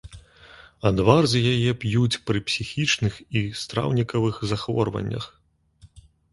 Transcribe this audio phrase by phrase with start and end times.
[0.89, 3.13] Адвар з яе п'юць пры псіхічных
[3.43, 5.33] і страўнікавых захворваннях.